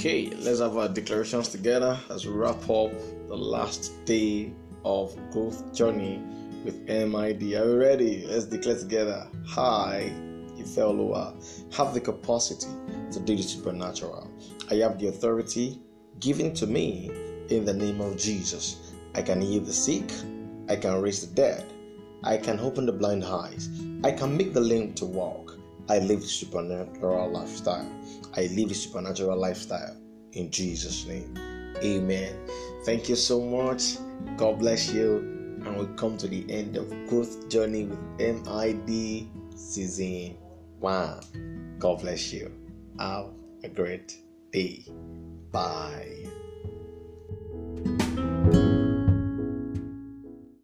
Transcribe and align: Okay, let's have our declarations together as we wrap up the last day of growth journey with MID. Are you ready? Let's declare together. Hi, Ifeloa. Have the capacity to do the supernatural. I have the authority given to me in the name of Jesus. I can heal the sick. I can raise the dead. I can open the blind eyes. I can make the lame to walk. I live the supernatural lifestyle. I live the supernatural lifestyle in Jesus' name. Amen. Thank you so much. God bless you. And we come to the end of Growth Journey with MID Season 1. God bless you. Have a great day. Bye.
Okay, 0.00 0.30
let's 0.30 0.60
have 0.60 0.78
our 0.78 0.88
declarations 0.88 1.50
together 1.50 2.00
as 2.08 2.24
we 2.24 2.32
wrap 2.32 2.62
up 2.70 2.90
the 3.28 3.36
last 3.36 4.02
day 4.06 4.50
of 4.82 5.14
growth 5.30 5.74
journey 5.74 6.22
with 6.64 6.88
MID. 6.88 7.42
Are 7.42 7.66
you 7.66 7.76
ready? 7.76 8.26
Let's 8.26 8.46
declare 8.46 8.78
together. 8.78 9.26
Hi, 9.48 10.10
Ifeloa. 10.56 11.34
Have 11.76 11.92
the 11.92 12.00
capacity 12.00 12.66
to 13.12 13.20
do 13.20 13.36
the 13.36 13.42
supernatural. 13.42 14.26
I 14.70 14.76
have 14.76 14.98
the 14.98 15.08
authority 15.08 15.82
given 16.18 16.54
to 16.54 16.66
me 16.66 17.10
in 17.50 17.66
the 17.66 17.74
name 17.74 18.00
of 18.00 18.16
Jesus. 18.16 18.94
I 19.14 19.20
can 19.20 19.42
heal 19.42 19.60
the 19.60 19.74
sick. 19.74 20.10
I 20.70 20.76
can 20.76 20.98
raise 21.02 21.28
the 21.28 21.34
dead. 21.34 21.70
I 22.24 22.38
can 22.38 22.58
open 22.58 22.86
the 22.86 22.92
blind 22.92 23.22
eyes. 23.22 23.68
I 24.02 24.12
can 24.12 24.34
make 24.34 24.54
the 24.54 24.62
lame 24.62 24.94
to 24.94 25.04
walk. 25.04 25.49
I 25.90 25.98
live 25.98 26.20
the 26.20 26.28
supernatural 26.28 27.32
lifestyle. 27.32 27.90
I 28.36 28.42
live 28.54 28.68
the 28.68 28.76
supernatural 28.76 29.36
lifestyle 29.36 29.96
in 30.34 30.48
Jesus' 30.48 31.04
name. 31.04 31.36
Amen. 31.82 32.32
Thank 32.84 33.08
you 33.08 33.16
so 33.16 33.40
much. 33.40 33.96
God 34.36 34.60
bless 34.60 34.92
you. 34.92 35.16
And 35.66 35.76
we 35.76 35.86
come 35.96 36.16
to 36.18 36.28
the 36.28 36.48
end 36.48 36.76
of 36.76 36.88
Growth 37.08 37.48
Journey 37.48 37.86
with 37.86 37.98
MID 38.20 39.26
Season 39.56 40.36
1. 40.78 41.76
God 41.80 42.00
bless 42.00 42.32
you. 42.32 42.52
Have 43.00 43.30
a 43.64 43.68
great 43.68 44.16
day. 44.52 44.84
Bye. 45.50 46.19